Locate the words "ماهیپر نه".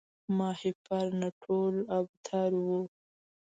0.37-1.29